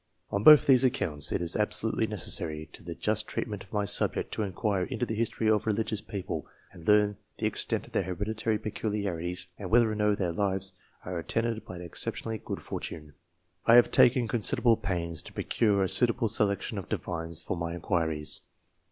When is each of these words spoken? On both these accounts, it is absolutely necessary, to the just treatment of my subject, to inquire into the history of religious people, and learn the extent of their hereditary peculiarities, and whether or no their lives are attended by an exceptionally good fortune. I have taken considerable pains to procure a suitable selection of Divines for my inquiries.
On 0.31 0.41
both 0.41 0.65
these 0.65 0.83
accounts, 0.83 1.31
it 1.31 1.43
is 1.43 1.55
absolutely 1.55 2.07
necessary, 2.07 2.67
to 2.73 2.81
the 2.81 2.95
just 2.95 3.27
treatment 3.27 3.63
of 3.63 3.71
my 3.71 3.85
subject, 3.85 4.31
to 4.31 4.41
inquire 4.41 4.85
into 4.85 5.05
the 5.05 5.13
history 5.13 5.47
of 5.47 5.67
religious 5.67 6.01
people, 6.01 6.47
and 6.71 6.87
learn 6.87 7.17
the 7.37 7.45
extent 7.45 7.85
of 7.85 7.93
their 7.93 8.01
hereditary 8.01 8.57
peculiarities, 8.57 9.45
and 9.59 9.69
whether 9.69 9.91
or 9.91 9.93
no 9.93 10.15
their 10.15 10.31
lives 10.33 10.73
are 11.05 11.19
attended 11.19 11.63
by 11.65 11.75
an 11.75 11.83
exceptionally 11.83 12.39
good 12.43 12.63
fortune. 12.63 13.13
I 13.67 13.75
have 13.75 13.91
taken 13.91 14.27
considerable 14.27 14.77
pains 14.77 15.21
to 15.21 15.33
procure 15.33 15.83
a 15.83 15.87
suitable 15.87 16.29
selection 16.29 16.79
of 16.79 16.89
Divines 16.89 17.39
for 17.39 17.55
my 17.55 17.75
inquiries. 17.75 18.41